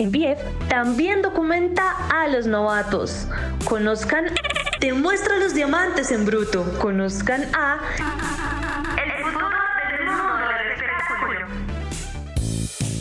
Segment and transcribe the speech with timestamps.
[0.00, 3.26] MPF también documenta a los novatos.
[3.64, 4.26] Conozcan,
[4.78, 6.64] te muestra los diamantes en bruto.
[6.78, 7.80] Conozcan a
[9.02, 9.48] el futuro
[9.90, 11.46] del mundo del espectáculo.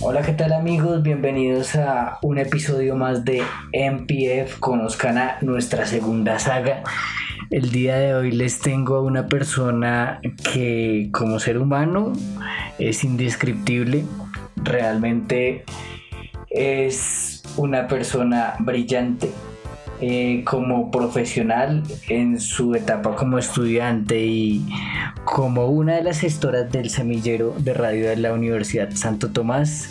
[0.01, 1.03] Hola, ¿qué tal amigos?
[1.03, 3.43] Bienvenidos a un episodio más de
[3.73, 4.57] MPF.
[4.59, 6.81] Conozcan a nuestra segunda saga.
[7.51, 10.19] El día de hoy les tengo a una persona
[10.51, 12.13] que como ser humano
[12.79, 14.03] es indescriptible.
[14.55, 15.63] Realmente
[16.57, 19.31] es una persona brillante
[19.99, 24.67] eh, como profesional en su etapa como estudiante y
[25.23, 29.89] como una de las gestoras del semillero de radio de la Universidad Santo Tomás.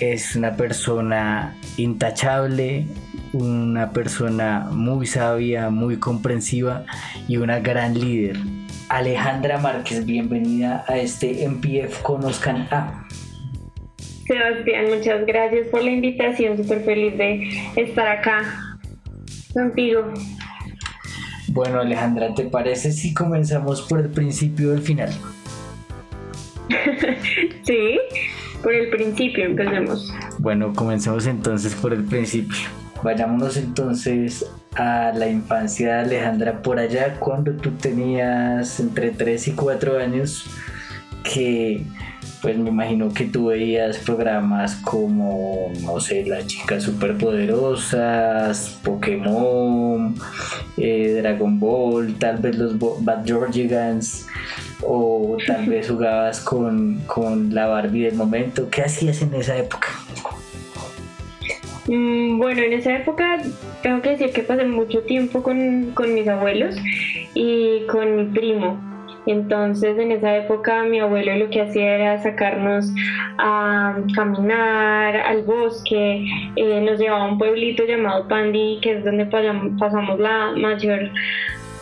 [0.00, 2.86] Es una persona intachable,
[3.32, 6.84] una persona muy sabia, muy comprensiva
[7.26, 8.36] y una gran líder.
[8.88, 13.05] Alejandra Márquez, bienvenida a este MPF Conozcan A.
[14.26, 18.42] Sebastián, muchas gracias por la invitación, súper feliz de estar acá
[19.52, 20.12] contigo.
[21.48, 25.10] Bueno, Alejandra, ¿te parece si comenzamos por el principio del final?
[27.62, 27.98] sí,
[28.62, 30.12] por el principio empecemos.
[30.38, 32.58] Bueno, comencemos entonces por el principio.
[33.02, 39.52] Vayámonos entonces a la infancia de Alejandra por allá cuando tú tenías entre 3 y
[39.52, 40.50] 4 años
[41.22, 41.82] que
[42.42, 50.14] pues me imagino que tú veías programas como, no sé, las chicas superpoderosas, Pokémon,
[50.76, 54.26] eh, Dragon Ball, tal vez los Bad Georgigans,
[54.82, 58.68] o tal vez jugabas con, con la Barbie del momento.
[58.70, 59.88] ¿Qué hacías en esa época?
[61.88, 63.38] Mm, bueno, en esa época
[63.82, 66.76] tengo que decir que pasé mucho tiempo con, con mis abuelos
[67.34, 68.95] y con mi primo
[69.26, 72.92] entonces en esa época mi abuelo lo que hacía era sacarnos
[73.38, 76.24] a caminar al bosque,
[76.56, 81.10] eh, nos llevaba a un pueblito llamado Pandi, que es donde pasamos la mayor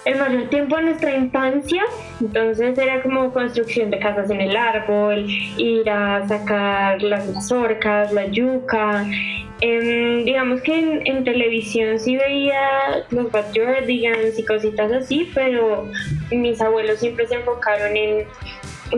[0.05, 1.83] el mayor tiempo de nuestra infancia,
[2.21, 5.27] entonces era como construcción de casas en el árbol,
[5.57, 9.07] ir a sacar las mazorcas, la yuca.
[9.61, 15.89] Em, digamos que en, televisión sí veía los Bad Jordigans y cositas así, pero
[16.31, 18.27] mis abuelos siempre se enfocaron en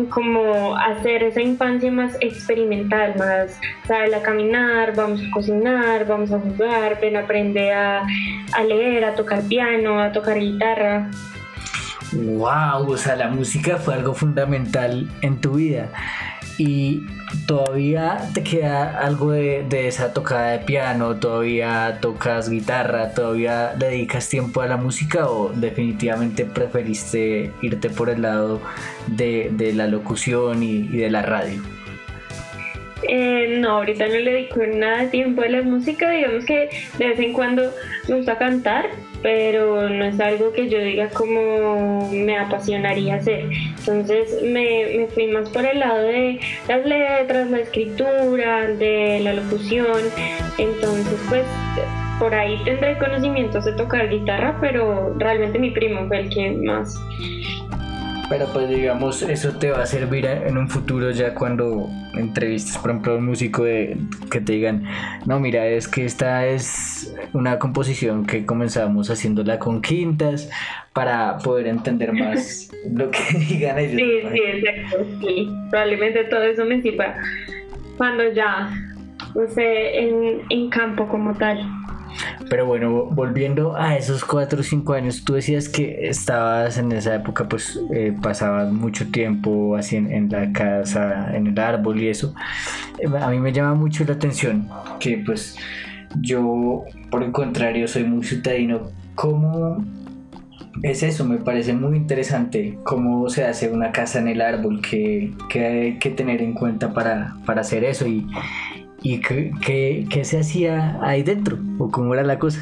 [0.04, 6.38] como hacer esa infancia más experimental, más saber a caminar, vamos a cocinar, vamos a
[6.38, 8.06] jugar, ven aprende a,
[8.52, 11.10] a leer, a tocar piano, a tocar guitarra.
[12.12, 15.88] Wow, o sea, la música fue algo fundamental en tu vida
[16.58, 17.02] y
[17.46, 24.60] todavía te queda algo de, esa tocada de piano, todavía tocas guitarra, todavía dedicas tiempo
[24.62, 28.60] a la música o definitivamente preferiste irte por el lado
[29.06, 31.62] de, la locución y, de la radio?
[33.02, 37.08] Eh, no, ahorita no le dedico nada de tiempo a la música, digamos que de
[37.08, 37.70] vez en cuando
[38.08, 38.86] me gusta cantar,
[39.26, 43.50] pero no es algo que yo diga como me apasionaría hacer.
[43.80, 46.38] Entonces me, me, fui más por el lado de
[46.68, 49.98] las letras, la escritura, de la locución.
[50.58, 51.42] Entonces pues
[52.20, 56.96] por ahí tendré conocimientos de tocar guitarra, pero realmente mi primo fue el que más
[58.28, 62.90] pero pues digamos, eso te va a servir en un futuro ya cuando entrevistes, por
[62.90, 63.96] ejemplo, a un músico de,
[64.30, 64.84] que te digan,
[65.26, 70.50] no, mira, es que esta es una composición que comenzamos haciéndola con quintas
[70.92, 74.00] para poder entender más lo que digan ellos.
[74.00, 75.06] Sí, sí, exacto.
[75.20, 77.14] Sí, probablemente todo eso me sirva
[77.96, 78.68] cuando ya,
[79.34, 81.58] no sé, en, en campo como tal.
[82.48, 87.16] Pero bueno, volviendo a esos 4 o 5 años, tú decías que estabas en esa
[87.16, 92.34] época, pues eh, pasabas mucho tiempo así en, la casa, en el árbol y eso.
[92.98, 94.68] Eh, a mí me llama mucho la atención
[95.00, 95.56] que pues
[96.20, 98.90] yo, por el contrario, soy muy citadino.
[99.14, 99.84] ¿Cómo
[100.82, 101.24] es eso?
[101.24, 106.10] Me parece muy interesante cómo se hace una casa en el árbol, que, hay que
[106.10, 108.26] tener en cuenta para, para hacer eso y
[109.08, 111.56] ¿Y qué, se hacía ahí dentro?
[111.78, 112.60] ¿O cómo era la cosa?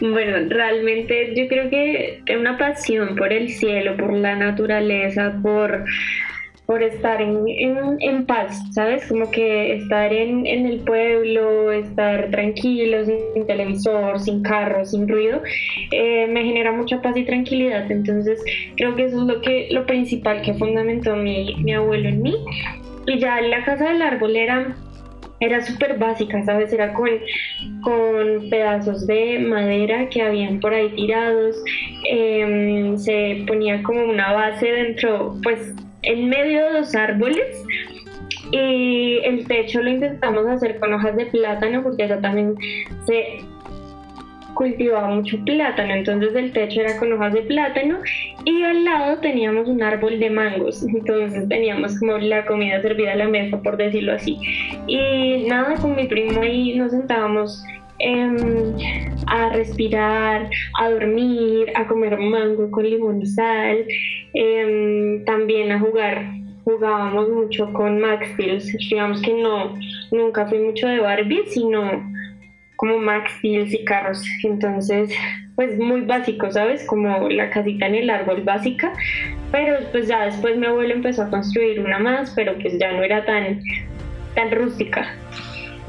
[0.00, 5.84] Bueno, realmente yo creo que una pasión por el cielo, por la naturaleza, por,
[6.66, 7.44] por estar en,
[7.98, 9.04] en, paz, ¿sabes?
[9.08, 15.42] Como que estar en, en, el pueblo, estar tranquilo, sin televisor, sin carro, sin ruido,
[15.90, 17.90] eh, me genera mucha paz y tranquilidad.
[17.90, 18.40] Entonces
[18.76, 22.36] creo que eso es lo, que, lo principal que fundamentó mi, mi abuelo en mí.
[23.04, 24.76] Y ya la casa del árbol era
[25.42, 26.72] era súper básica, ¿sabes?
[26.72, 27.10] Era con,
[27.82, 31.56] con pedazos de madera que habían por ahí tirados,
[32.08, 37.64] em, se ponía como una base dentro, pues en medio de los árboles
[38.52, 42.54] y el techo lo intentamos hacer con hojas de plátano porque allá también
[43.06, 43.38] se
[44.54, 47.98] cultivaba mucho plátano, entonces el techo era con hojas de plátano
[48.44, 53.16] y al lado teníamos un árbol de mangos, entonces teníamos como la comida servida a
[53.16, 54.38] la mesa, por decirlo así.
[54.86, 57.64] Y nada, con mi primo ahí nos sentábamos
[57.98, 58.36] em,
[59.26, 63.84] a respirar, a dormir, a comer mango con limón y sal,
[64.34, 66.32] em, también a jugar.
[66.64, 69.74] Jugábamos mucho con Max Steel, digamos que no,
[70.12, 72.11] nunca fui mucho de Barbie, sino
[72.82, 74.24] como Max Steel y carros.
[74.42, 75.14] Entonces,
[75.54, 76.84] pues muy básico, ¿sabes?
[76.84, 78.92] Como la casita en el árbol básica.
[79.52, 83.04] Pero pues ya después mi abuelo empezó a construir una más, pero pues ya no
[83.04, 83.60] era tan,
[84.34, 85.06] tan rústica.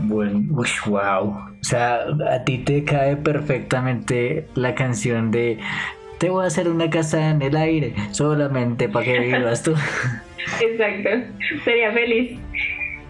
[0.01, 0.43] Bueno,
[0.85, 1.29] wow.
[1.29, 5.57] O sea, a ti te cae perfectamente la canción de
[6.19, 9.73] Te voy a hacer una casa en el aire solamente para que vivas tú.
[10.61, 11.09] Exacto,
[11.65, 12.37] sería feliz.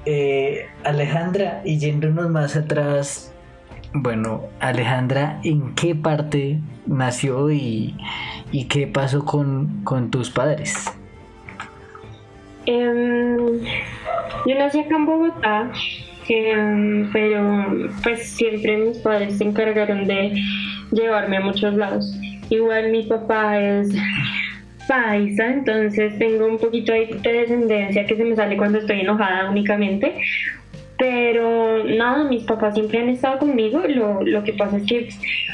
[0.05, 3.32] Eh, Alejandra, y yéndonos más atrás,
[3.93, 7.95] bueno, Alejandra, ¿en qué parte nació y,
[8.69, 10.91] qué pasó con, tus padres?
[12.65, 13.37] Em,
[14.45, 15.71] yo nací acá en Bogotá,
[16.27, 20.33] em, pero pues siempre mis padres se encargaron de
[20.91, 22.17] llevarme a muchos lados.
[22.49, 23.89] Igual mi papá es
[24.87, 30.15] paisa, entonces tengo un poquito de descendencia que se me sale cuando estoy enojada únicamente,
[31.03, 33.81] pero nada, mis papás siempre han estado conmigo.
[33.89, 35.09] Lo, lo, que pasa es que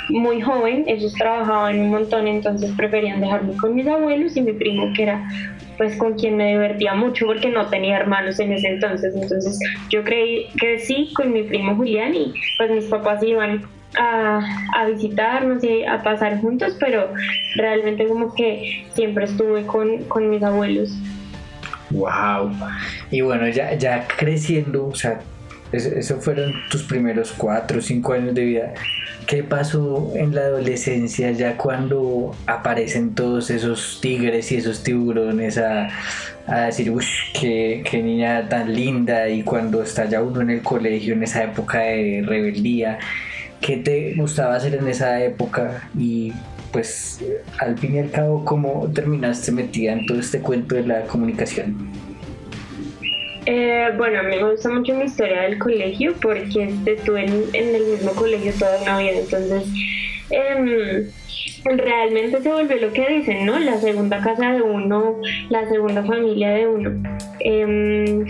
[0.10, 4.94] muy joven, ellos trabajaban un montón, entonces preferían dejarme con mis abuelos y mi primo,
[4.96, 5.28] que era
[5.76, 9.16] pues con quien me divertía mucho porque no tenía hermanos en ese entonces.
[9.16, 9.58] Entonces
[9.90, 10.46] yo creí
[10.78, 13.64] sí con mi primo Julián y pues mis papás iban
[13.98, 14.42] a,
[14.76, 17.12] a, visitarnos y a pasar juntos, pero
[17.56, 20.96] realmente como que siempre estuve con, con mis abuelos.
[21.90, 22.52] Wow.
[23.10, 25.22] Y bueno, ya, ya creciendo, o sea,
[25.72, 28.74] eso fueron tus primeros cuatro o cinco años de vida.
[29.28, 35.90] ¿Qué pasó en la adolescencia ya cuando aparecen todos esos tigres y esos tiburones a,
[36.66, 37.06] decir, uff,
[37.40, 39.30] qué, qué, niña tan linda?
[39.30, 42.98] Y cuando está ya uno en el colegio, en esa época de rebeldía,
[43.62, 45.88] ¿qué te gustaba hacer en esa época?
[45.96, 46.34] Y
[46.72, 47.24] pues
[47.60, 52.09] al fin y al cabo, ¿cómo terminaste metida en todo este cuento de la comunicación?
[53.52, 58.54] Eh, bueno, me gusta mucho mi historia del colegio porque estuve en, el mismo colegio
[58.60, 59.68] toda la vida, entonces
[60.30, 61.10] em,
[61.66, 63.58] realmente se volvió lo que dicen, ¿no?
[63.58, 65.16] La segunda casa de uno,
[65.50, 66.92] la segunda familia de uno.
[67.40, 68.24] Em,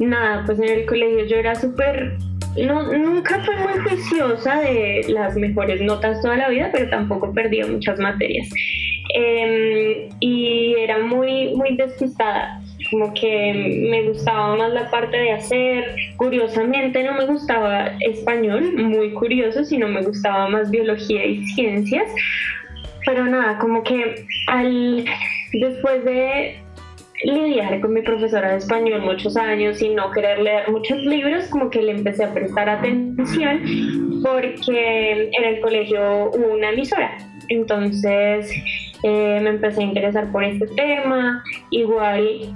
[0.00, 2.18] nada, pues en el colegio yo era súper
[2.58, 7.66] no, nunca fui muy juiciosa de las mejores notas toda la vida, pero tampoco perdía
[7.66, 8.50] muchas materias.
[9.14, 12.60] Em, y era muy, muy despistada
[12.90, 15.96] como que me gustaba más la parte de hacer.
[16.16, 22.08] Curiosamente no me gustaba español, muy curioso, sino me gustaba más biología y ciencias.
[23.04, 25.04] Pero nada, como que al
[25.52, 26.60] después de
[27.24, 31.70] lidiar con mi profesora de español muchos años y no querer leer muchos libros, como
[31.70, 37.16] que le empecé a prestar atención porque en el colegio hubo una emisora.
[37.48, 38.50] Entonces
[39.02, 41.42] eh, me empecé a interesar por este tema.
[41.70, 42.54] Igual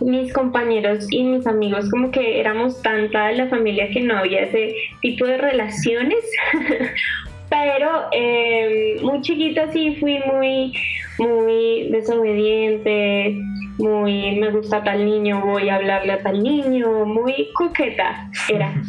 [0.00, 4.74] mis compañeros y mis amigos como que éramos tanta la familia que no había ese
[5.00, 6.24] tipo de relaciones
[7.48, 10.72] pero eh, muy chiquita sí fui muy
[11.18, 13.38] muy desobediente
[13.78, 18.72] muy me gusta tal niño, voy a hablarle a tal niño, muy coqueta era.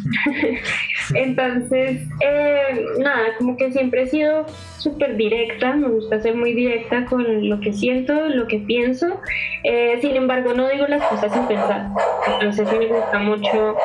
[1.14, 4.46] Entonces, eh, nada, como que siempre he sido
[4.78, 9.20] súper directa, me gusta ser muy directa con lo que siento, lo que pienso,
[9.64, 11.88] eh, sin embargo no digo las cosas sin pensar,
[12.34, 13.76] entonces me gusta mucho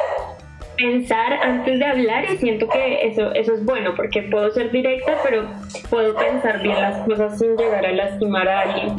[0.78, 5.14] pensar antes de hablar y siento que eso, eso es bueno porque puedo ser directa
[5.24, 5.46] pero
[5.90, 8.98] puedo pensar bien las cosas sin llegar a lastimar a alguien.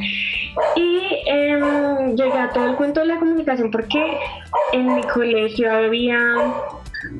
[0.76, 1.60] Y eh,
[2.14, 4.18] llegué a todo el cuento de la comunicación porque
[4.72, 6.18] en mi colegio había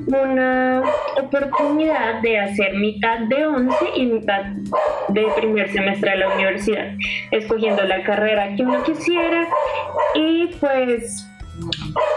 [0.07, 0.83] una
[1.21, 4.45] oportunidad de hacer mitad de 11 y mitad
[5.09, 6.95] de primer semestre de la universidad,
[7.31, 9.49] escogiendo la carrera que uno quisiera
[10.15, 11.29] y pues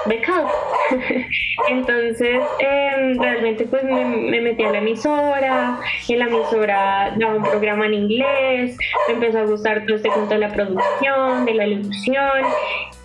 [0.05, 0.47] becado.
[1.69, 7.86] Entonces, em, realmente pues me, metí a la emisora, en la emisora daba un programa
[7.86, 12.43] en inglés, me empezó a gustar todo este punto de la producción, de la ilusión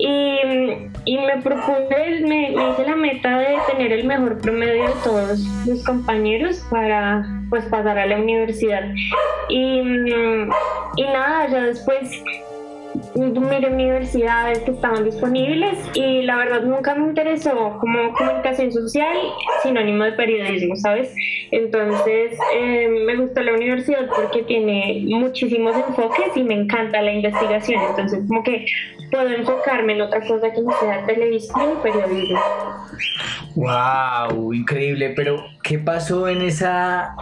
[0.05, 5.39] y, y me propuse, me, hice la meta de tener el mejor promedio de todos
[5.65, 8.83] mis compañeros para pues pasar a la universidad.
[9.49, 9.81] Y,
[10.97, 12.11] y nada, ya después
[13.15, 19.17] miré universidades que estaban disponibles y la verdad nunca me interesó como comunicación social
[19.63, 21.15] sinónimo de periodismo, ¿sabes?
[21.53, 27.81] Entonces eh, me gustó la universidad porque tiene muchísimos enfoques y me encanta la investigación,
[27.91, 28.67] entonces como que
[29.13, 32.41] puedo enfocarme en otra cosa que no sea televisión y periodismo.
[33.55, 34.53] ¡Wow!
[34.55, 37.15] Increíble, pero ¿qué pasó en esa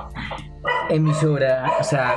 [0.88, 1.70] emisora?
[1.80, 2.14] O sea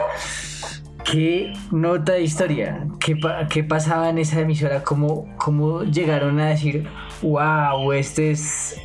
[1.03, 2.88] ¿Qué nota de historia?
[3.00, 3.15] ¿Qué,
[3.50, 4.84] ¿Qué, pasaba en esa emisora?
[4.84, 6.88] ¿Cómo, ¿Cómo llegaron a decir,
[7.22, 8.80] wow, este es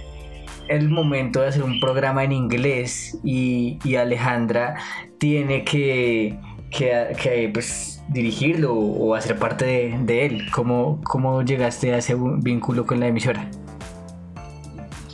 [0.69, 4.75] el momento de hacer un programa en inglés y, y Alejandra
[5.19, 6.37] tiene que,
[6.71, 10.43] que, que pues, dirigirlo o hacer parte de, él?
[10.53, 13.49] ¿Cómo, ¿Cómo, llegaste a ese vínculo con la emisora?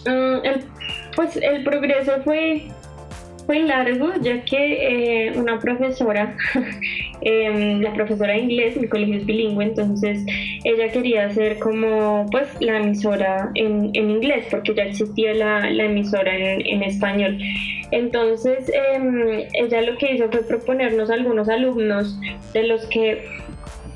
[0.06, 0.60] Mm,
[1.16, 2.68] pues el progreso fue
[3.46, 6.36] fue largo, ya que eh, una profesora,
[7.20, 10.24] em, la profesora de inglés, mi colegio es bilingüe, entonces
[10.64, 16.66] ella quería hacer como pues la emisora en, inglés, porque ya existía la, emisora en,
[16.66, 17.38] en, español.
[17.90, 22.18] Entonces em, ella lo que hizo fue proponernos algunos alumnos
[22.52, 23.44] de los que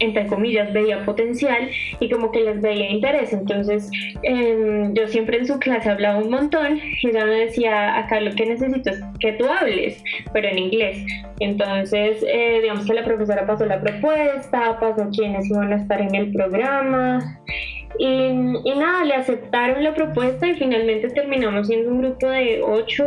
[0.01, 3.33] entre comillas, veía potencial y como que les veía interés.
[3.33, 3.91] Entonces,
[4.23, 8.35] em, yo siempre en su clase hablaba un montón y ella me decía, acá lo
[8.35, 10.03] que necesito es que tú hables,
[10.33, 10.99] pero en inglés.
[11.41, 16.15] Entonces, eh, digamos que la profesora pasó la propuesta, pasó quiénes iban a estar en
[16.15, 17.41] el programa
[17.99, 18.33] y,
[18.77, 23.05] nada, le aceptaron la propuesta y finalmente terminamos siendo un grupo de 8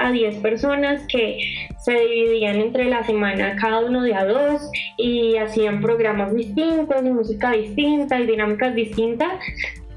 [0.00, 1.38] a 10 personas que
[1.78, 7.10] se dividían entre la semana cada uno de a dos y hacían programas distintos y
[7.10, 9.32] música distinta y dinámicas distintas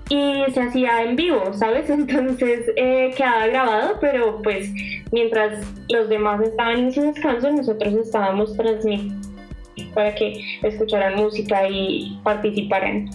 [0.09, 1.89] y se hacía en vivo, ¿sabes?
[1.89, 4.71] Entonces eh, quedaba grabado, pero pues
[5.11, 9.15] mientras los demás estaban en su descanso, nosotros estábamos transmitiendo
[9.93, 13.09] para que escucharan música y participaran.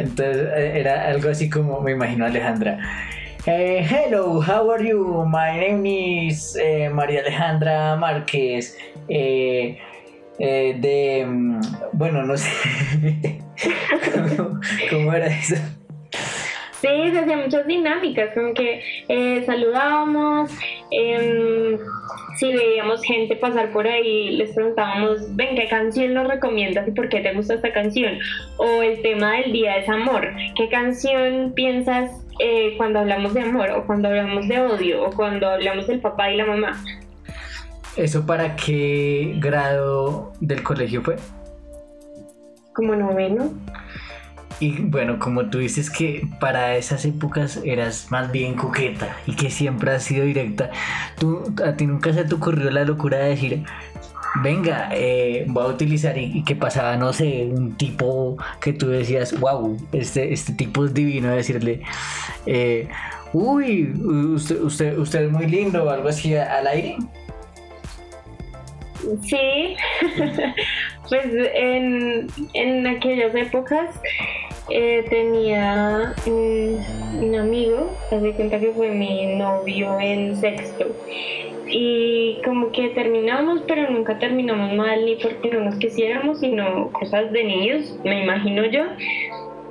[0.00, 2.78] Entonces eh, era algo así como me imagino Alejandra.
[3.46, 5.24] Eh, hello, how are you?
[5.26, 8.78] My name is eh, María Alejandra Márquez.
[9.08, 9.76] de,
[11.28, 11.60] mm,
[11.92, 12.48] bueno, no sé
[14.90, 15.56] ¿Cómo, era eso.
[16.80, 18.80] Sí, se hacían muchas dinámicas, como que
[19.44, 20.50] saludábamos,
[20.90, 21.78] em,
[22.36, 27.08] si veíamos gente pasar por ahí, les preguntábamos, ven, ¿qué canción nos recomiendas y por
[27.08, 28.18] qué te gusta esta canción?
[28.56, 33.70] O el tema del día es amor, ¿qué canción piensas eh, cuando hablamos de amor
[33.70, 36.82] o cuando hablamos de odio o cuando hablamos del papá y la mamá?
[37.96, 41.16] ¿Eso para qué grado del colegio fue?
[42.72, 43.52] Como noveno.
[44.60, 49.50] Y bueno, como tú dices que para esas épocas eras más bien coqueta y que
[49.50, 50.70] siempre has sido directa,
[51.18, 53.64] ¿tú, ¿a ti nunca se te ocurrió la locura de decir,
[54.42, 59.38] venga, eh, voy a utilizar y, que pasaba, no sé, un tipo que tú decías,
[59.40, 61.80] wow, este, este tipo es divino, decirle,
[62.44, 62.86] eh,
[63.32, 63.92] uy,
[64.34, 66.98] usted, usted, usted es muy lindo o algo así al aire?
[69.22, 69.76] Sí,
[71.08, 71.24] pues
[71.54, 73.88] en, en aquellas épocas
[74.68, 80.86] eh, tenía un, amigo, se cuenta que fue mi novio en sexto.
[81.66, 87.30] Y como que terminamos, pero nunca terminamos mal, ni porque no nos quisiéramos, sino cosas
[87.32, 88.84] de niños, me imagino yo.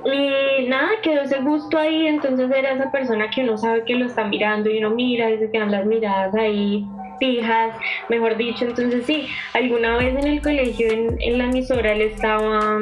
[0.04, 4.06] Y nada, quedó ese gusto ahí, entonces era esa persona que uno sabe que lo
[4.06, 6.86] está mirando y uno mira y se quedan las miradas ahí
[7.18, 7.76] fijas,
[8.08, 8.64] mejor dicho.
[8.64, 12.80] Entonces sí, alguna vez en el colegio, en, en la emisora, él estaba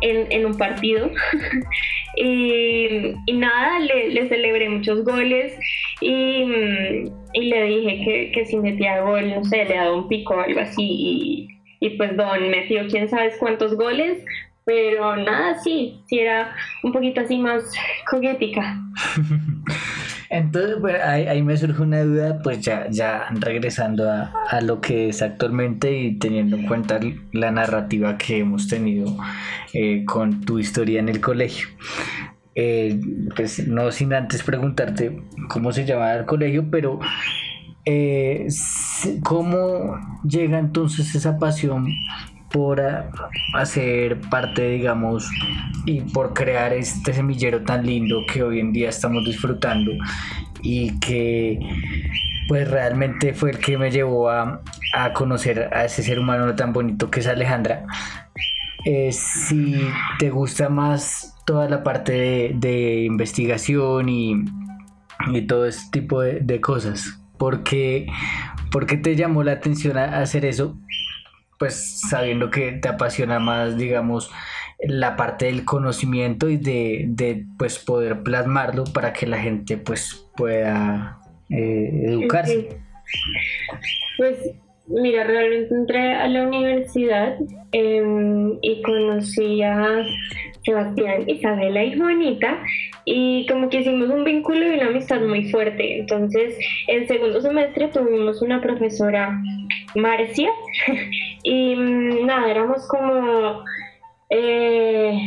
[0.00, 1.10] en, un partido.
[2.16, 5.54] y, nada, le, celebré muchos goles
[6.00, 6.44] y,
[7.34, 11.48] le dije que, si metía gol, no sé, le daba un pico o algo así.
[11.80, 14.24] Y, pues Don metió quién sabe cuántos goles,
[14.64, 17.72] pero nada, sí, sí era un poquito así más
[18.10, 18.78] coquética.
[20.30, 25.08] Entonces, pues, ahí, me surge una duda, pues ya, ya regresando a, a, lo que
[25.08, 27.00] es actualmente y teniendo en cuenta
[27.32, 29.16] la narrativa que hemos tenido
[29.72, 31.66] eh, con tu historia en el colegio.
[32.54, 33.00] Eh,
[33.34, 37.00] pues no sin antes preguntarte cómo se llamaba el colegio, pero
[37.84, 38.46] eh,
[39.24, 41.88] ¿cómo llega entonces esa pasión
[42.50, 42.82] por
[43.54, 45.30] hacer parte, digamos,
[45.86, 49.92] y por crear este semillero tan lindo que hoy en día estamos disfrutando
[50.62, 51.58] y que
[52.48, 54.60] pues realmente fue el que me llevó a,
[55.14, 57.86] conocer a ese ser humano tan bonito que es Alejandra.
[58.84, 59.76] Eh, si
[60.18, 64.44] te gusta más toda la parte de, investigación y,
[65.46, 68.08] todo este tipo de, cosas, porque
[68.72, 70.76] ¿por qué te llamó la atención a hacer eso?
[71.60, 74.30] Pues sabiendo que te apasiona más, digamos,
[74.78, 80.26] la parte del conocimiento y de, de pues poder plasmarlo para que la gente pues
[80.38, 82.80] pueda eh, educarse.
[84.16, 84.38] Pues
[84.86, 87.36] mira, realmente entré a la universidad
[87.72, 90.02] em, y conocí a
[90.64, 92.62] Sebastián, Isabela y Juanita
[93.04, 96.00] y como que hicimos un vínculo y una amistad muy fuerte.
[96.00, 96.56] Entonces,
[96.88, 99.40] en segundo semestre tuvimos una profesora,
[99.94, 100.50] Marcia,
[101.42, 103.64] y mm, nada, éramos como
[104.30, 105.18] eh,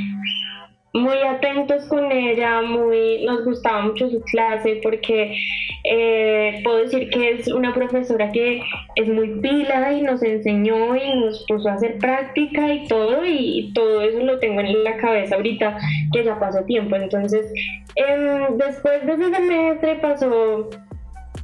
[0.93, 5.35] muy atentos con ella, muy, nos gustaba mucho su clase porque
[5.83, 8.61] eh, puedo decir que es una profesora que
[8.95, 13.71] es muy pila y nos enseñó y nos puso a hacer práctica y todo y
[13.73, 15.77] todo eso lo tengo en la cabeza ahorita
[16.13, 16.95] que ya pasó tiempo.
[16.95, 17.51] Entonces,
[17.95, 20.69] em, después de ese semestre pasó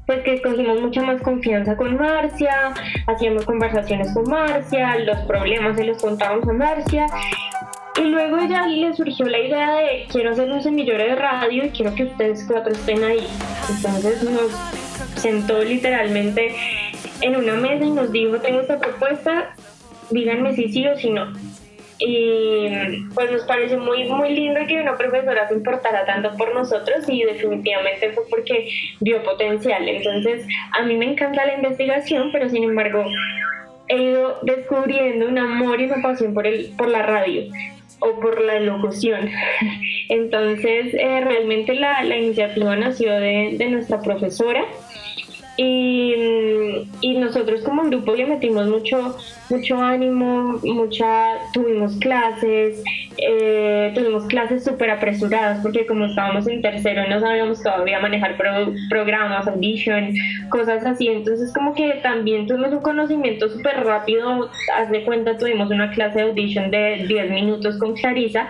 [0.05, 2.73] pues que cogimos mucha más confianza con Marcia,
[3.07, 7.07] hacíamos conversaciones con Marcia, los problemas se los contábamos a Marcia
[7.99, 11.69] y luego ella le surgió la idea de quiero hacer un semillero de radio y
[11.69, 13.27] quiero que ustedes cuatro estén ahí.
[13.69, 14.51] Entonces nos
[15.15, 16.55] sentó literalmente
[17.21, 19.53] en una mesa y nos dijo tengo esta propuesta,
[20.11, 21.33] díganme si sí o si no.
[22.01, 22.69] Y
[23.13, 27.23] pues nos parece muy, muy lindo que una profesora se importara tanto por nosotros y
[27.23, 28.69] definitivamente fue porque
[29.01, 29.89] vio potencial.
[29.89, 33.03] Entonces a mí me encanta la investigación, pero sin embargo
[33.89, 37.43] he ido descubriendo un amor y una pasión por, el, por la radio
[37.99, 39.29] o por la locución.
[40.09, 44.65] Entonces, eh, realmente la, la, iniciativa nació de, de nuestra profesora
[45.61, 49.17] y, y, nosotros como grupo le metimos mucho,
[49.49, 52.81] mucho ánimo, mucha, tuvimos clases,
[53.17, 58.37] eh, tuvimos clases súper apresuradas porque como estábamos en tercero no sabíamos todavía manejar
[58.89, 60.13] programas, audition,
[60.49, 61.09] cosas así.
[61.09, 64.49] Entonces como que también tuvimos un conocimiento súper rápido.
[64.77, 68.47] Haz de cuenta, tuvimos una clase de audition de 10 minutos con Clarisa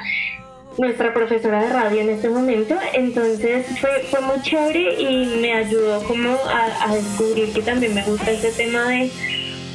[0.80, 2.76] nuestra profesora de radio en este momento.
[2.94, 8.32] Entonces fue, fue muy chévere y me ayudó como a, descubrir que también me gusta
[8.32, 9.12] este tema de,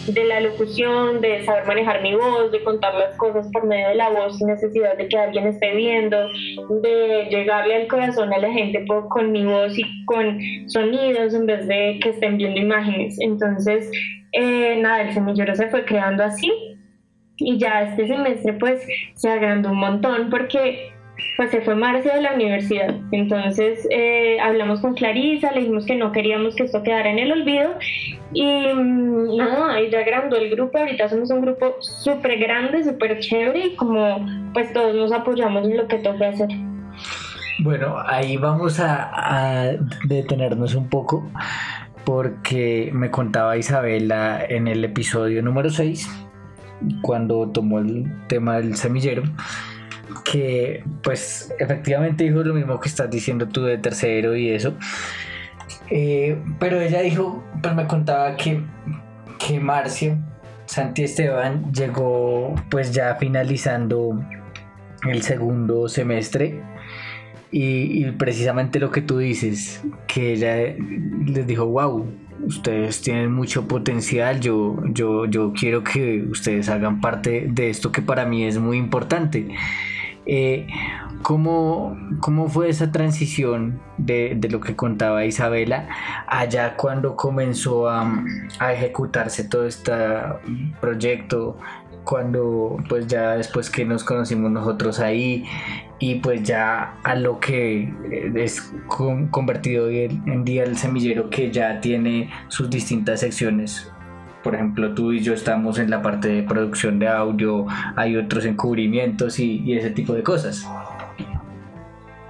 [0.09, 3.95] de, la locución, de saber manejar mi voz, de contar las cosas por medio de
[3.97, 6.17] la voz sin necesidad de que alguien esté viendo,
[6.81, 11.69] de llegarle al corazón a la gente con mi voz y con sonidos en vez
[11.69, 13.17] de que estén viendo imágenes.
[13.21, 13.91] Entonces,
[14.33, 16.51] eh, nada, el semillero se fue creando así
[17.37, 20.94] y ya este semestre pues se agrandó un montón porque
[21.37, 22.95] pues se fue Marcia de la universidad.
[23.13, 27.33] Entonces eh, hablamos con Clarisa, le dijimos que no queríamos que esto quedara en el
[27.33, 27.75] olvido
[28.33, 33.67] y mm, nada, ya agrandó el grupo, ahorita somos un grupo súper grande, súper chévere
[33.67, 36.49] y como pues todos nos apoyamos en lo que toque hacer.
[37.61, 39.73] Bueno, ahí vamos a, a
[40.07, 41.29] detenernos un poco
[42.05, 46.09] porque me contaba Isabela en el episodio número 6
[47.03, 49.23] cuando tomó el tema del semillero,
[50.25, 54.75] que pues efectivamente dijo lo mismo que estás diciendo tú de tercero y eso.
[55.91, 58.61] Eh, pero ella dijo, pues me contaba que,
[59.39, 60.19] que Marcio
[60.67, 64.25] Santi Esteban llegó pues ya finalizando
[65.09, 66.63] el segundo semestre
[67.51, 70.75] y, y, precisamente lo que tú dices, que ella
[71.25, 72.05] les dijo, wow,
[72.47, 78.03] ustedes tienen mucho potencial, yo, yo, yo quiero que ustedes hagan parte de esto que
[78.03, 79.49] para mí es muy importante.
[80.27, 80.67] Eh,
[81.23, 85.89] ¿cómo, ¿cómo, fue esa transición de, de, lo que contaba Isabela
[86.27, 88.25] allá cuando comenzó a,
[88.59, 89.93] a ejecutarse todo este
[90.81, 91.59] proyecto?
[92.05, 95.47] Cuando pues ya después que nos conocimos nosotros ahí
[95.99, 97.91] y pues ya a lo que
[98.35, 98.73] es
[99.31, 103.91] convertido hoy en día el semillero que ya tiene sus distintas secciones.
[104.45, 108.45] Por ejemplo, tú y yo estamos en la parte de producción de audio, hay otros
[108.45, 110.69] encubrimientos y, y ese tipo de cosas.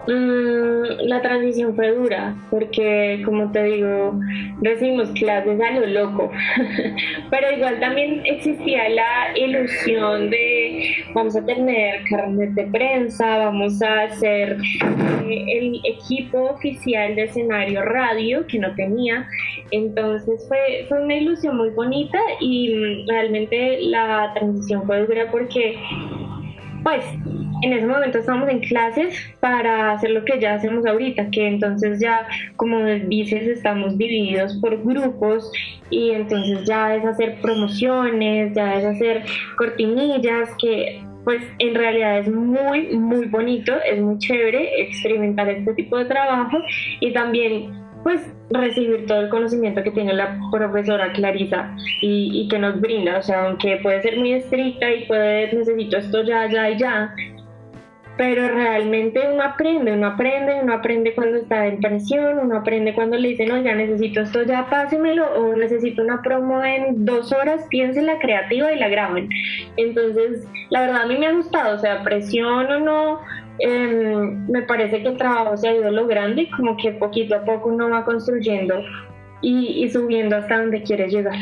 [0.07, 4.21] Mm, la transición fue dura porque, como te digo,
[4.61, 6.31] recibimos clases a lo loco,
[7.31, 14.03] pero igual también existía la ilusión de vamos a tener carnet de prensa, vamos a
[14.03, 14.59] hacer
[15.27, 19.27] eh, el equipo oficial de escenario radio que no tenía,
[19.71, 25.79] entonces fue, fue una ilusión muy bonita y mm, realmente la transición fue dura porque
[26.83, 27.03] pues
[27.63, 32.01] en ese momento estábamos en clases para hacer lo que ya hacemos ahorita, que entonces
[32.01, 35.51] ya como dices estamos divididos por grupos
[35.91, 39.25] y entonces ya es hacer promociones, ya es hacer
[39.57, 45.97] cortinillas, que pues en realidad es muy, muy bonito, es muy chévere experimentar este tipo
[45.97, 46.59] de trabajo
[47.01, 52.59] y también pues recibir todo el conocimiento que tiene la profesora Clarisa y, y, que
[52.59, 56.69] nos brinda, o sea, aunque puede ser muy estricta y puede, necesito esto ya, ya
[56.69, 57.15] y ya,
[58.17, 63.17] pero realmente uno aprende, uno aprende, uno aprende cuando está en presión, uno aprende cuando
[63.17, 68.07] le dicen, ya necesito esto, ya pásemelo, o necesito una promo en dos horas, piensen
[68.07, 69.29] la creativa y la graben.
[69.77, 73.21] Entonces, la verdad a mí me ha gustado, o sea, presión o no,
[73.59, 77.45] em, me parece que el trabajo se ha ido logrando y como que poquito a
[77.45, 78.81] poco uno va construyendo
[79.41, 81.37] y, y, subiendo hasta donde quiere llegar.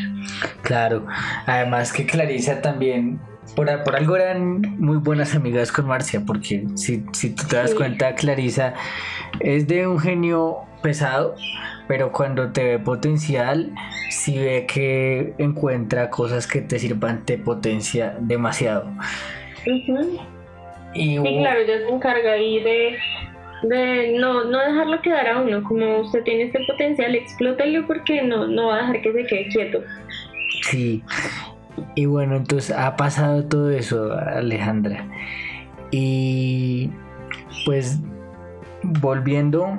[0.62, 1.06] Claro,
[1.46, 3.20] además que Clarisa también
[3.56, 8.14] por, algo eran muy buenas amigas con Marcia, porque si, si tú te das cuenta,
[8.14, 8.74] Clarisa
[9.40, 11.34] es de un genio pesado,
[11.86, 13.70] pero cuando te ve potencial,
[14.10, 18.90] si ve que encuentra cosas que te sirvan, te potencia demasiado.
[20.94, 22.98] y, claro, ella se encarga ahí de,
[23.64, 28.46] de no, no dejarlo quedar a uno, como usted tiene este potencial, explótelo porque no,
[28.46, 29.82] no va a dejar que se quede quieto.
[30.62, 31.02] Sí,
[31.94, 35.06] y bueno, entonces ha pasado todo eso, Alejandra.
[35.90, 36.90] Y
[37.64, 38.00] pues
[38.82, 39.78] volviendo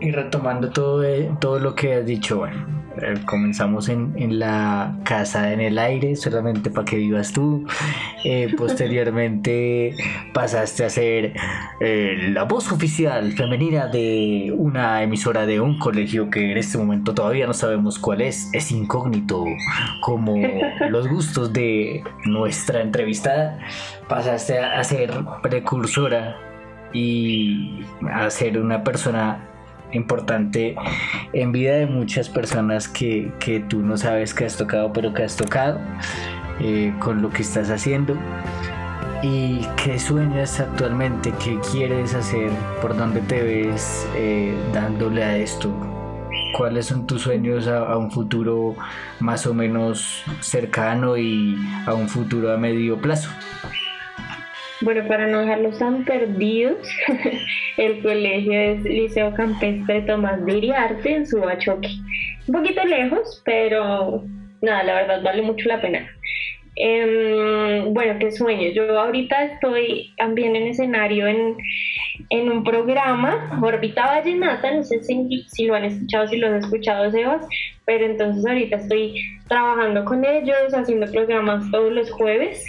[0.00, 1.04] y retomando todo,
[1.40, 2.66] todo lo que has dicho, bueno,
[3.02, 7.66] eh, comenzamos en, en, la casa en el aire, solamente para que vivas tú.
[8.24, 9.94] Eh, posteriormente
[10.32, 11.34] pasaste a ser
[11.80, 17.14] eh, la voz oficial femenina de una emisora de un colegio que en este momento
[17.14, 19.44] todavía no sabemos cuál es, es incógnito,
[20.00, 20.36] como
[20.90, 23.58] los gustos de nuestra entrevistada.
[24.08, 26.36] Pasaste a ser precursora
[26.92, 29.55] y a ser una persona
[29.92, 30.76] importante
[31.32, 33.32] en vida de muchas personas que,
[33.68, 35.80] tú no sabes que has tocado, pero que has tocado
[36.60, 38.16] eh, con lo que estás haciendo.
[39.22, 41.32] ¿Y qué sueñas actualmente?
[41.42, 42.50] ¿Qué quieres hacer?
[42.82, 45.72] ¿Por dónde te ves eh, dándole a esto?
[46.56, 48.76] ¿Cuáles son tus sueños a, un futuro
[49.20, 53.30] más o menos cercano y a un futuro a medio plazo?
[54.82, 56.86] Bueno, para no dejarlos tan perdidos,
[57.78, 61.88] el colegio es Liceo Campestre Tomás de Iriarte en Subachoque.
[62.46, 64.24] Un poquito lejos, pero
[64.60, 66.06] nada, la verdad vale mucho la pena.
[66.74, 68.68] Em, bueno, qué sueño.
[68.74, 71.56] Yo ahorita estoy también en escenario en,
[72.28, 76.56] en un programa, Orbita Vallenata, no sé si, si, lo han escuchado, si lo han
[76.56, 77.46] escuchado, Sebas,
[77.86, 79.14] pero entonces ahorita estoy
[79.48, 82.62] trabajando con ellos, haciendo programas todos los jueves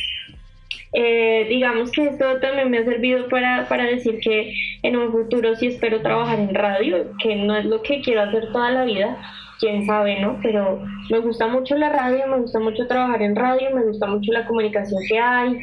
[0.94, 5.56] eh, digamos que esto también me ha servido para, para decir que en un futuro
[5.56, 9.18] sí espero trabajar en radio, que no es lo que quiero hacer toda la vida,
[9.60, 10.40] quién sabe, ¿no?
[10.42, 14.32] Pero me gusta mucho la radio, me gusta mucho trabajar en radio, me gusta mucho
[14.32, 15.60] la comunicación que hay.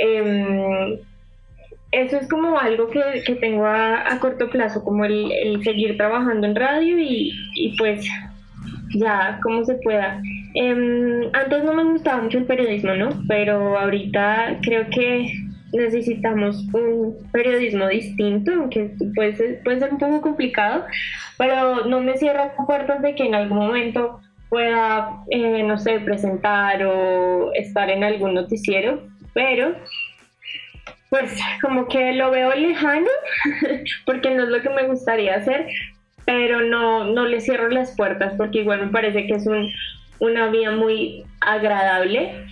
[0.00, 1.00] Eh,
[1.90, 5.96] eso es como algo que, que tengo a, a, corto plazo, como el, el, seguir
[5.96, 8.06] trabajando en radio y, y pues
[8.94, 10.20] ya como se pueda.
[10.54, 13.10] Eh, antes no me gustaba mucho el periodismo, ¿no?
[13.28, 15.32] Pero ahorita creo que
[15.72, 20.84] necesitamos un periodismo distinto, aunque puede ser, puede ser un poco complicado,
[21.36, 26.82] pero no me cierro puertas de que en algún momento pueda, eh, no sé, presentar
[26.84, 29.02] o estar en algún noticiero,
[29.34, 29.74] pero
[31.10, 33.08] pues como que lo veo lejano,
[34.06, 35.66] porque no es lo que me gustaría hacer,
[36.28, 39.66] pero no, no le cierro las puertas porque igual me parece que es un,
[40.18, 42.44] una vía muy agradable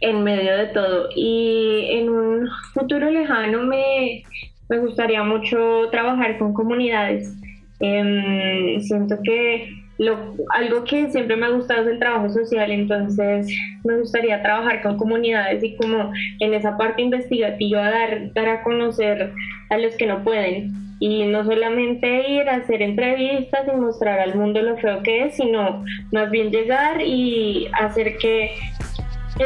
[0.00, 1.08] en medio de todo.
[1.14, 4.24] Y en un futuro lejano me,
[4.68, 7.32] me gustaría mucho trabajar con comunidades.
[7.78, 13.54] Em, siento que lo, algo que siempre me ha gustado es el trabajo social, entonces
[13.84, 16.10] me gustaría trabajar con comunidades y como
[16.40, 19.30] en esa parte investigativa dar, dar a conocer
[19.68, 20.72] a los que no pueden.
[21.00, 25.36] Y no solamente ir a hacer entrevistas y mostrar al mundo lo feo que es,
[25.36, 28.52] sino más bien llegar y hacer que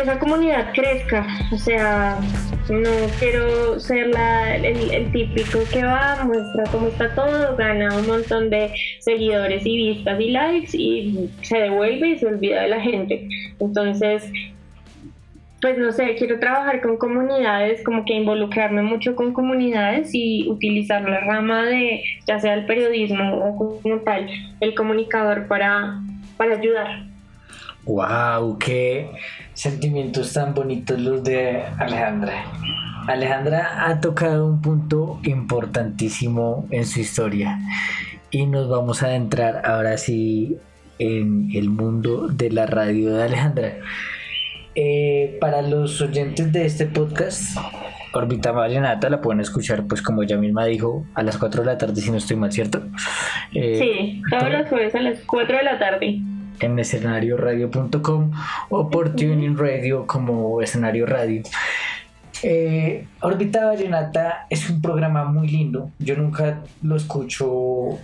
[0.03, 1.27] esa comunidad crezca.
[1.53, 2.19] O sea,
[2.69, 8.51] no quiero ser la, el, típico que va, muestra cómo está todo, gana un montón
[8.51, 13.29] de seguidores y vistas y likes y se devuelve y se olvida de la gente.
[13.61, 14.31] Entonces,
[15.61, 21.09] pues no sé, quiero trabajar con comunidades, como que involucrarme mucho con comunidades y utilizar
[21.09, 24.27] la rama de, ya sea el periodismo o como tal,
[24.61, 26.01] el comunicador para,
[26.37, 27.14] para ayudar.
[27.87, 28.59] ¡Wow!
[28.59, 29.11] ¡Qué
[29.53, 32.45] sentimientos tan bonitos los de Alejandra!
[33.07, 37.59] Alejandra ha tocado un punto importantísimo en su historia
[38.31, 40.57] y nos vamos a adentrar ahora sí
[40.99, 43.77] en el mundo de la radio de Alejandra.
[44.75, 47.59] Eh, para los oyentes de este podcast,
[48.15, 51.79] Orbita Vallenata la pueden escuchar, pues como ella misma dijo, a las 4 de la
[51.79, 52.83] tarde, si no estoy mal, ¿cierto?
[53.53, 56.21] Eh, sí, todos los jueves a las 4 de la tarde.
[56.61, 58.31] En escenarioradio.com
[58.71, 61.43] o por Tuning Radio como escenario radio.
[62.43, 65.91] Eh, Orbita Vallenata es un programa muy lindo.
[65.99, 67.99] Yo nunca lo escucho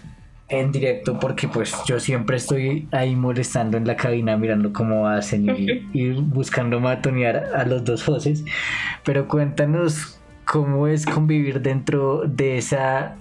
[0.49, 5.47] en directo porque pues yo siempre estoy ahí molestando en la cabina mirando cómo hacen
[5.93, 8.45] y, buscando matonear a los dos voces.
[9.05, 13.17] Pero cuéntanos cómo es convivir dentro de esa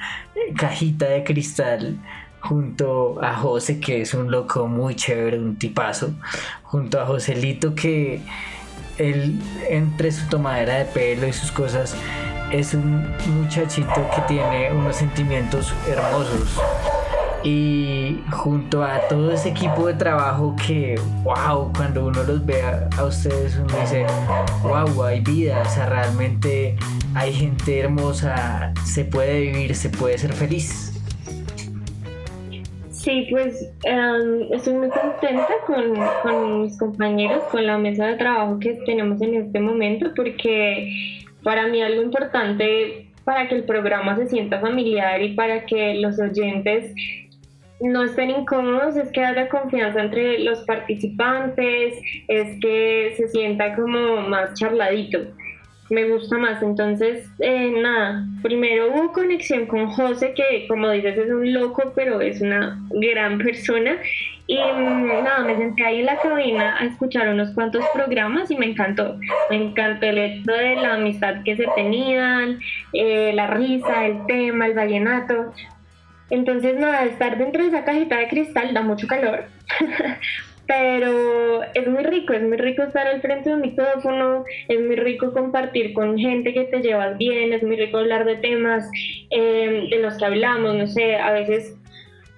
[0.55, 1.99] cajita de cristal
[2.41, 6.12] junto a José, que es un loco muy chévere, un tipazo,
[6.63, 8.21] junto a Joselito, que
[8.97, 11.95] él, entre su tomadera de pelo y sus cosas,
[12.52, 16.60] es un muchachito que tiene unos sentimientos hermosos
[17.43, 23.04] y junto a todo ese equipo de trabajo que, wow, cuando uno los ve a,
[23.04, 24.06] ustedes, uno dice,
[24.62, 26.75] wow, hay vida, o sea, realmente
[27.15, 30.98] hay gente hermosa, se puede vivir, se puede ser feliz.
[32.99, 38.59] Sí, pues em, estoy muy contenta con, con mis compañeros, con la mesa de trabajo
[38.59, 44.27] que tenemos en este momento, porque para mí algo importante para que el programa se
[44.27, 46.93] sienta familiar y para que los oyentes
[47.79, 51.93] no estén incómodos, es que haya confianza entre los participantes,
[52.27, 55.19] es que se sienta como más charladito.
[55.89, 56.62] Me gusta más.
[56.62, 62.21] Entonces, eh, nada, primero hubo conexión con José, que como dices es un loco, pero
[62.21, 63.97] es una gran persona.
[64.45, 68.58] Y mm, nada, me senté ahí en la cabina a escuchar unos cuantos programas y
[68.58, 69.19] me encantó.
[69.49, 72.60] Me encantó el hecho de la amistad que se tenían,
[72.93, 75.54] eh, la risa, el tema, el vallenato.
[76.30, 79.45] Entonces, nada, estar dentro de esa cajita de cristal da mucho calor,
[80.69, 84.97] pero es muy rico, es muy rico estar al frente de un micrófono, es muy
[84.97, 88.88] rico compartir con gente que te llevas bien, es muy rico hablar de temas
[89.32, 91.75] em, de los que hablamos, no sé, a veces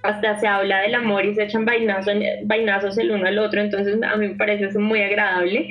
[0.03, 2.13] hasta se habla del amor y se echan vainazos,
[2.45, 5.67] vainazos el uno al otro, entonces a mí me parece eso muy agradable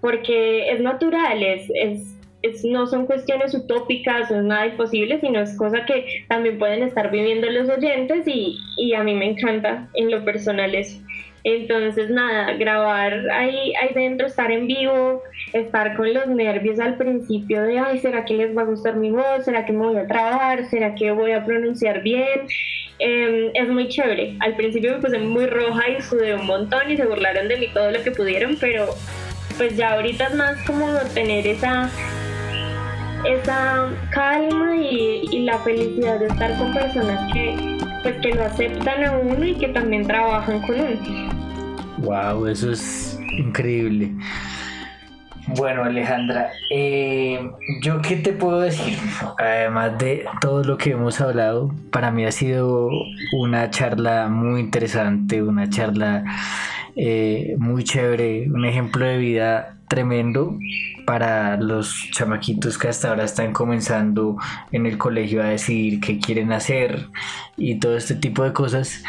[0.00, 2.18] porque es natural, es, es
[2.64, 7.10] no son cuestiones utópicas, no es nada imposible, sino es cosa que también pueden estar
[7.10, 11.02] viviendo los oyentes y, y a mí me encanta en lo personal eso.
[11.50, 15.22] Entonces, nada, grabar ahí, ahí dentro, estar en vivo,
[15.54, 19.10] estar con los nervios al principio de, ay, ¿será que les va a gustar mi
[19.10, 19.46] voz?
[19.46, 20.66] ¿Será que me voy a trabar?
[20.66, 22.42] ¿Será que voy a pronunciar bien?
[22.98, 24.34] Em, es muy chévere.
[24.40, 27.68] Al principio me puse muy roja y sudé un montón y se burlaron de mí
[27.72, 28.84] todo lo que pudieron, pero
[29.56, 31.90] pues ya ahorita es más como tener esa
[33.24, 39.12] esa calma y, la felicidad de estar con personas que, pues, que lo aceptan a
[39.18, 41.37] uno y que también trabajan con uno.
[42.00, 44.12] Wow, eso es increíble.
[45.56, 47.50] Bueno, Alejandra, eh,
[47.82, 48.98] yo qué te puedo decir,
[49.38, 52.90] además de todo lo que hemos hablado, para mí ha sido
[53.32, 56.24] una charla muy interesante, una charla
[56.96, 60.58] eh, muy chévere, un ejemplo de vida tremendo
[61.06, 64.36] para los chamaquitos que hasta ahora están comenzando
[64.70, 67.06] en el colegio a decidir qué quieren hacer
[67.56, 69.02] y todo este tipo de cosas.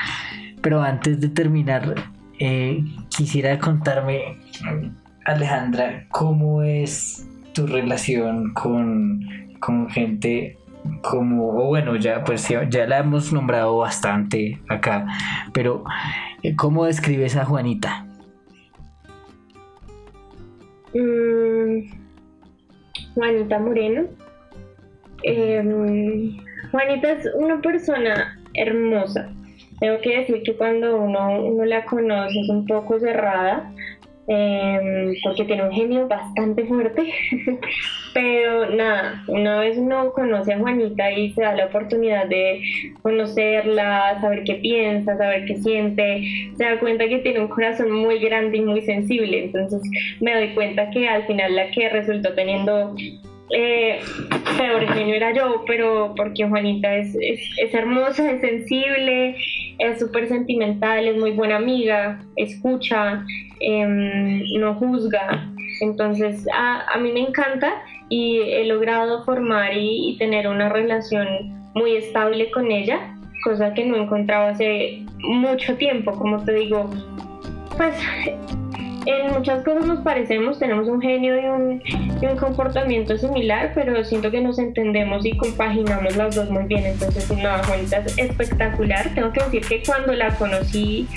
[0.62, 1.96] Pero antes de terminar,
[2.40, 4.38] eh, quisiera contarme,
[5.26, 9.22] Alejandra, cómo es tu relación con,
[9.60, 10.58] con gente
[11.02, 15.06] como, o bueno, ya pues ya la hemos nombrado bastante acá,
[15.54, 15.84] pero
[16.44, 18.06] eh, ¿cómo describes a Juanita?
[20.94, 21.92] Mm,
[23.14, 24.08] Juanita Moreno.
[25.24, 26.38] Em,
[26.72, 29.30] Juanita es una persona hermosa.
[29.80, 33.72] Tengo que decir que cuando uno, uno la conoce es un poco cerrada,
[34.32, 37.02] Em, porque tiene un genio bastante fuerte.
[38.14, 42.62] Pero nada, una vez uno conoce a Juanita y se da la oportunidad de
[43.02, 46.22] conocerla, saber qué piensa, saber qué siente,
[46.56, 49.46] se da cuenta que tiene un corazón muy grande y muy sensible.
[49.46, 49.82] Entonces
[50.20, 52.94] me doy cuenta que al final la que resultó teniendo
[53.52, 54.00] eh,
[54.58, 59.36] peor era yo, pero porque Juanita es, es hermosa, es sensible,
[59.80, 63.24] es súper sentimental, es muy buena amiga, escucha,
[63.60, 65.50] em, no juzga.
[65.82, 71.28] Entonces a, mí me encanta y he logrado formar y, tener una relación
[71.74, 76.90] muy estable con ella, cosa que no encontraba hace mucho tiempo, como te digo.
[77.78, 77.96] Pues
[79.10, 81.82] en muchas cosas nos parecemos, tenemos un genio y un,
[82.22, 86.86] y un, comportamiento similar, pero siento que nos entendemos y compaginamos las dos muy bien.
[86.86, 89.14] Entonces, una Juanita es espectacular.
[89.16, 91.08] Tengo que decir que cuando la conocí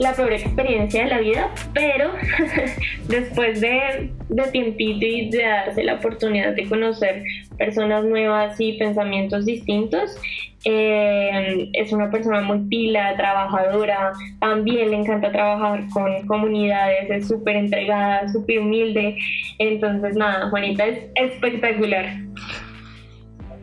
[0.00, 2.12] la peor experiencia de la vida, pero
[3.08, 7.22] después de, de tiempito y de darse la oportunidad de conocer
[7.58, 10.16] personas nuevas y pensamientos distintos,
[10.64, 17.56] eh, es una persona muy pila, trabajadora, también le encanta trabajar con comunidades, es súper
[17.56, 19.18] entregada, súper humilde,
[19.58, 22.06] entonces nada, Juanita es espectacular.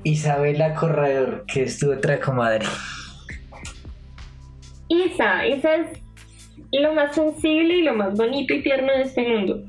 [0.04, 2.66] Isabela Corredor, que es tu otra comadre.
[4.88, 6.07] Isa, Isa es
[6.72, 9.64] lo más sensible y lo más bonito y tierno de este mundo.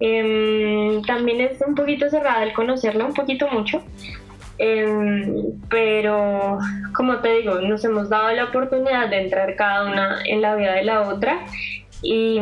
[0.00, 3.82] Em, también es un poquito cerrada el conocerla, un poquito mucho.
[4.58, 6.58] Em, pero
[6.94, 10.74] como te digo, nos hemos dado la oportunidad de entrar cada una en la vida
[10.74, 11.40] de la otra
[12.02, 12.38] y,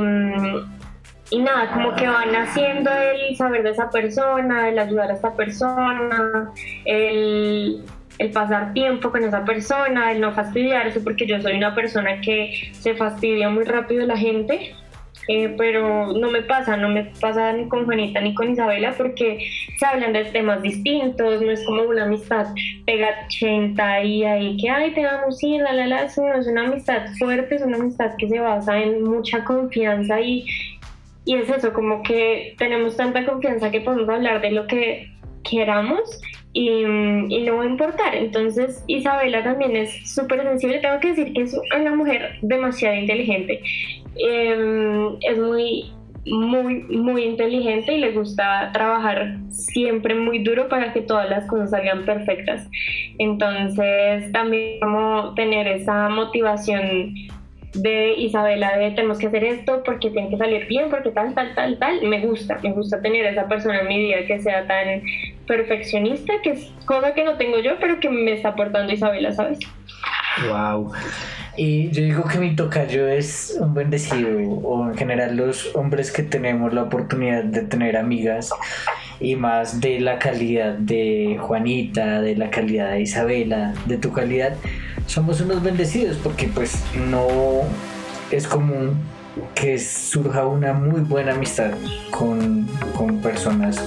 [1.31, 5.35] y nada, como que van haciendo el saber de esa persona, el ayudar a esta
[5.35, 6.51] persona,
[6.85, 7.85] el
[8.21, 12.71] el pasar tiempo con esa persona, el no fastidiarse, porque yo soy una persona que
[12.73, 14.75] se fastidia muy rápido la gente,
[15.27, 19.47] eh, pero no me pasa, no me pasa ni con Juanita ni con Isabela porque
[19.79, 22.49] se hablan de temas distintos, no es como una amistad
[22.85, 26.67] pega 80 y ahí que, ay, te vamos a ir, la, la, la, es una
[26.67, 30.45] amistad fuerte, es una amistad que se basa en mucha confianza y,
[31.25, 35.11] y es eso, como que tenemos tanta confianza que podemos hablar de lo que
[35.43, 36.21] queramos
[36.53, 36.85] y,
[37.45, 38.15] no va a importar.
[38.15, 40.79] Entonces Isabela también es súper sensible.
[40.79, 43.61] Tengo que decir que es una mujer demasiado inteligente.
[44.17, 45.93] Em, es muy,
[46.27, 51.71] muy, muy inteligente y le gusta trabajar siempre muy duro para que todas las cosas
[51.71, 52.69] salgan perfectas.
[53.19, 57.15] Entonces también como tener esa motivación
[57.75, 61.55] de Isabela de tenemos que hacer esto porque tiene que salir bien, porque tal, tal,
[61.55, 62.03] tal, tal.
[62.03, 65.03] Me gusta, me gusta tener esa persona en mi vida que sea tan
[65.47, 69.59] perfeccionista, que es cosa que no tengo yo, pero que me está aportando Isabela, ¿sabes?
[70.49, 70.93] Wow.
[71.63, 74.31] Y yo digo que mi tocayo es un bendecido,
[74.63, 78.49] o en general los hombres que tenemos la oportunidad de tener amigas,
[79.21, 84.57] y más de la calidad de Juanita, de la calidad de Isabela, de tu calidad,
[85.05, 87.29] somos unos bendecidos porque pues no
[88.31, 88.95] es común
[89.55, 91.73] que surja una muy buena amistad
[92.11, 92.67] con,
[93.23, 93.85] personas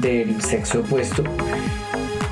[0.00, 1.22] del sexo opuesto.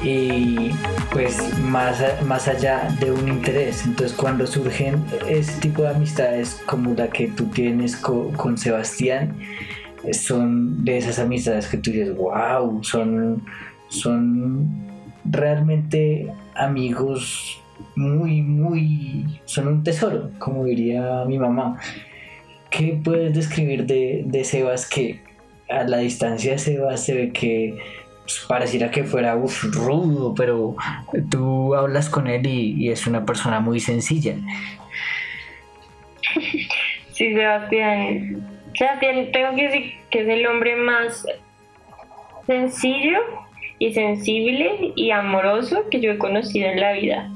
[0.02, 0.70] Y
[1.12, 3.84] pues más, más allá de un interés.
[3.84, 9.36] Entonces cuando surgen ese tipo de amistades como la que tú tienes con Sebastián,
[10.12, 13.44] son de esas amistades que tú dices, wow, son,
[13.88, 14.68] son
[15.24, 17.60] realmente amigos
[17.94, 21.78] muy, muy, son un tesoro, como diría mi mamá.
[22.70, 25.20] ¿Qué puedes describir de, de Sebas que
[25.68, 27.78] a la distancia Sebas se ve que
[28.48, 29.36] pareciera que fuera
[29.72, 30.76] rudo, pero
[31.30, 34.36] tú hablas con él y, es una persona muy sencilla?
[37.12, 38.42] Sí, Sebastián.
[38.74, 41.26] Sebastián, tengo que decir que es el hombre más
[42.46, 43.18] sencillo
[43.78, 47.30] y sensible y amoroso que yo he conocido en la vida.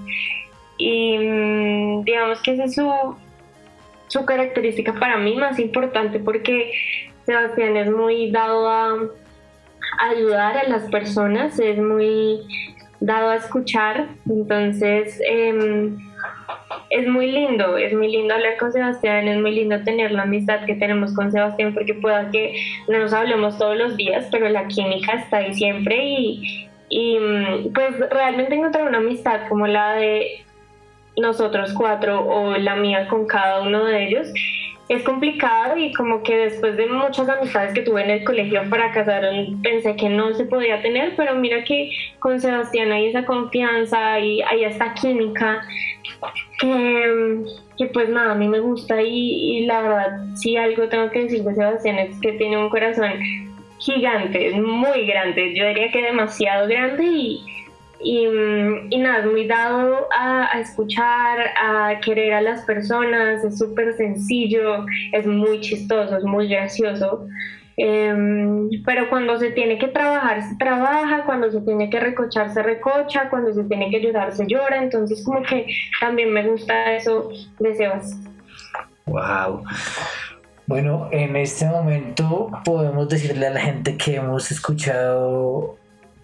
[0.79, 2.90] Y mm, digamos que esa es su,
[4.09, 6.72] su característica para mí más importante porque
[7.27, 8.96] Sebastián es muy dado a
[9.99, 12.40] ayudar a las personas, es muy
[13.01, 15.96] dado a escuchar, entonces em,
[16.90, 20.64] es muy lindo, es muy lindo hablar con Sebastián, es muy lindo tener la amistad
[20.64, 22.57] que tenemos con Sebastián porque pueda que
[22.88, 25.96] no nos hablemos todos los días, pero la química está ahí siempre
[26.88, 30.44] y, mm, pues realmente encontrar una amistad como la de
[31.16, 34.29] nosotros cuatro o la mía con cada uno de ellos
[34.88, 39.61] es complicado y como que después de muchas amistades que tuve en el colegio fracasaron,
[39.62, 44.42] pensé que no se podía tener, pero mira que con Sebastián hay esa confianza y
[44.42, 45.62] hay esta química
[46.59, 51.25] que, pues nada, a mí me gusta y, y la verdad, si algo tengo que
[51.25, 53.12] decir de Sebastián es que tiene un corazón
[53.79, 57.56] gigante, muy grande, yo diría que demasiado grande y
[58.01, 58.27] y,
[58.91, 64.87] y, nada, es muy dado a, escuchar, a querer a las personas, es súper sencillo,
[65.13, 67.27] es muy chistoso, es muy gracioso.
[67.79, 72.63] Em, pero cuando se tiene que trabajar, se trabaja, cuando se tiene que recochar, se
[72.63, 74.83] recocha, cuando se tiene que llorar, se llora.
[74.83, 75.67] Entonces, como que
[76.01, 78.19] también me gusta eso de Sebas.
[79.05, 79.63] ¡Wow!
[80.67, 85.77] Bueno, en este momento podemos decirle a la gente que hemos escuchado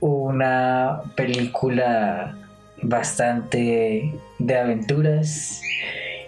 [0.03, 2.37] una película
[2.83, 5.63] bastante de aventuras.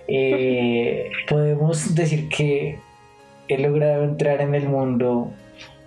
[0.06, 2.78] Eh, podemos decir que
[3.48, 5.32] he logrado entrar en el mundo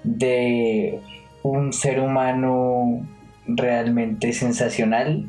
[0.04, 1.00] de
[1.44, 3.08] un ser humano
[3.48, 5.26] realmente sensacional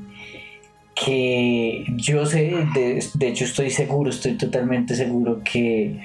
[0.96, 6.00] que yo sé, de, de, hecho estoy seguro, estoy totalmente seguro que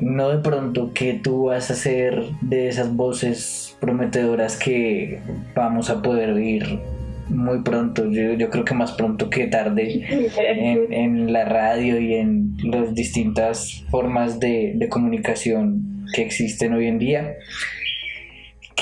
[0.00, 5.20] no de pronto que tú vas a ser de esas voces prometedoras que
[5.54, 6.80] vamos a poder oír
[7.28, 10.06] muy pronto, yo, yo creo que más pronto que tarde
[10.38, 16.86] en, en la radio y en las distintas formas de, de comunicación que existen hoy
[16.86, 17.34] en día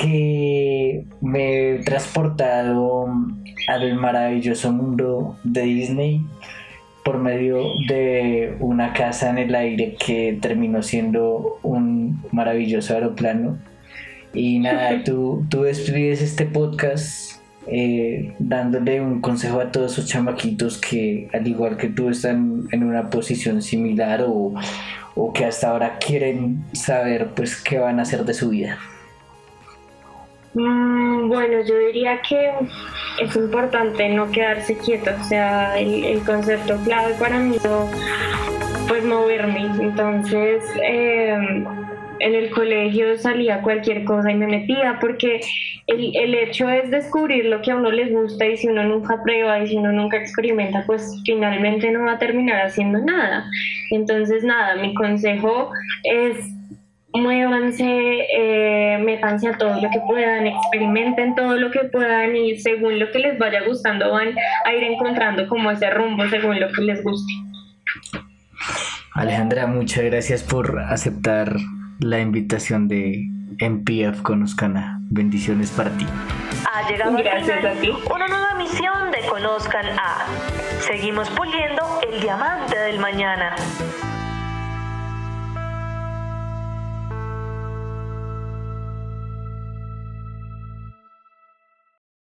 [0.00, 3.06] que me he transportado
[3.68, 6.20] al maravilloso mundo de Disney
[7.04, 13.58] por medio de una casa en el aire que terminó siendo un maravilloso aeroplano.
[14.36, 21.28] Y nada, tú, tú este podcast eh, dándole un consejo a todos esos chamaquitos que
[21.32, 24.54] al igual que tú están en una posición similar o,
[25.14, 28.78] o que hasta ahora quieren saber pues qué van a hacer de su vida.
[30.52, 32.50] Mm, bueno, yo diría que
[33.20, 37.62] es importante no quedarse quieto, o sea, el, concepto clave para mí es
[38.86, 39.66] pues moverme.
[39.80, 41.66] Entonces, em,
[42.26, 45.40] en el colegio salía cualquier cosa y me metía porque
[45.86, 49.22] el, el, hecho es descubrir lo que a uno les gusta y si uno nunca
[49.22, 53.44] prueba y si uno nunca experimenta, pues finalmente no va a terminar haciendo nada.
[53.92, 55.70] Entonces, nada, mi consejo
[56.02, 56.36] es
[57.14, 62.98] muévanse, eh, métanse a todo lo que puedan, experimenten todo lo que puedan y según
[62.98, 66.82] lo que les vaya gustando van a ir encontrando como ese rumbo según lo que
[66.82, 67.32] les guste.
[69.14, 71.56] Alejandra, muchas gracias por aceptar
[71.98, 73.28] la invitación de
[73.60, 76.06] MPF Conozcan Bendiciones para ti.
[76.72, 77.90] Ha llegado Gracias a ti.
[78.14, 80.26] una nueva misión de Conozcan a.
[80.80, 81.82] Seguimos puliendo
[82.12, 83.54] el diamante del mañana.